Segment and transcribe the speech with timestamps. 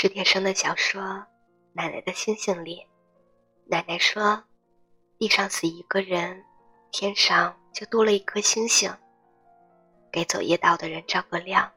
[0.00, 1.02] 史铁生的小说
[1.72, 2.86] 《奶奶的星星》里，
[3.66, 4.44] 奶奶说
[5.18, 6.44] ：“地上死一个人，
[6.92, 8.96] 天上就多了一颗星星，
[10.12, 11.72] 给走夜道的人照个亮。”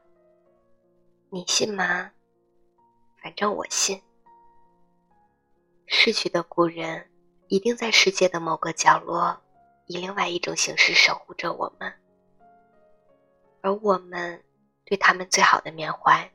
[1.30, 2.12] 你信吗？
[3.20, 4.00] 反正我信。
[5.86, 7.10] 逝去的故人
[7.48, 9.36] 一定在世界的某个角落，
[9.88, 11.92] 以另外一种形式守护着我们，
[13.62, 14.44] 而我们
[14.84, 16.32] 对他们最好的缅怀。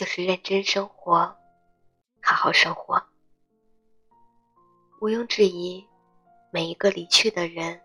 [0.00, 1.36] 就是认真生活，
[2.22, 3.06] 好好生活。
[5.02, 5.86] 毋庸置疑，
[6.50, 7.82] 每一个离去的人，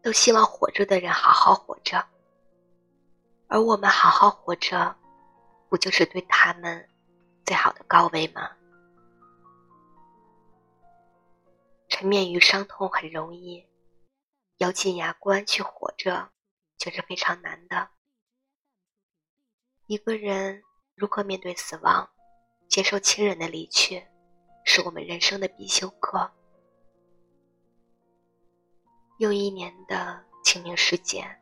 [0.00, 2.06] 都希望活着的人好好活着。
[3.48, 4.96] 而我们好好活着，
[5.68, 6.88] 不就是对他们
[7.44, 8.56] 最好的告慰吗？
[11.88, 13.66] 沉湎于伤痛很容易，
[14.58, 16.30] 咬紧牙关去活着，
[16.78, 17.88] 却是非常难的。
[19.86, 20.62] 一个人。
[20.96, 22.08] 如何面对死亡，
[22.68, 24.02] 接受亲人的离去，
[24.64, 26.32] 是我们人生的必修课。
[29.18, 31.38] 又一年的清明时节，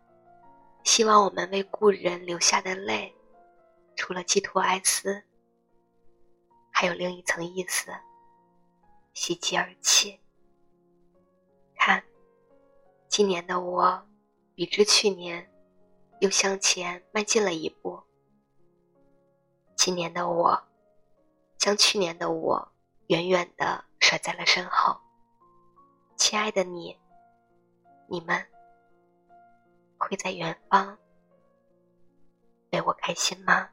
[0.83, 3.15] 希望我们为故人流下的泪，
[3.95, 5.23] 除了寄托哀思，
[6.73, 7.93] 还有另一层意思：
[9.13, 10.21] 喜极而泣。
[11.77, 12.03] 看，
[13.07, 14.05] 今年的我，
[14.57, 15.49] 比之去年，
[16.19, 17.94] 又向前迈进了一步。
[19.85, 20.65] 今年的我，
[21.59, 22.73] 将去年的我
[23.09, 24.99] 远远的甩在了身后。
[26.17, 26.99] 亲爱的你，
[28.09, 28.47] 你们
[29.99, 30.97] 会在远方
[32.73, 33.69] 为我开心吗？